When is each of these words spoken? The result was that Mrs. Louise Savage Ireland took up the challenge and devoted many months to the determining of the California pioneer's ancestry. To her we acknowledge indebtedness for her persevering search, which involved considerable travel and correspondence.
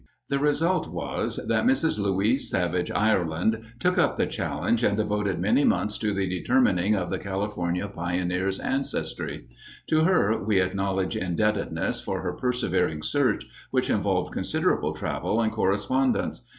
The 0.29 0.39
result 0.39 0.87
was 0.87 1.35
that 1.47 1.65
Mrs. 1.67 1.99
Louise 1.99 2.49
Savage 2.49 2.89
Ireland 2.89 3.61
took 3.77 3.99
up 3.99 4.15
the 4.15 4.25
challenge 4.25 4.83
and 4.83 4.97
devoted 4.97 5.37
many 5.39 5.63
months 5.63 5.99
to 5.99 6.11
the 6.11 6.27
determining 6.27 6.95
of 6.95 7.11
the 7.11 7.19
California 7.19 7.87
pioneer's 7.87 8.57
ancestry. 8.57 9.45
To 9.89 10.01
her 10.05 10.43
we 10.43 10.59
acknowledge 10.59 11.15
indebtedness 11.15 11.99
for 11.99 12.23
her 12.23 12.33
persevering 12.33 13.03
search, 13.03 13.45
which 13.69 13.91
involved 13.91 14.33
considerable 14.33 14.93
travel 14.93 15.39
and 15.39 15.51
correspondence. 15.51 16.41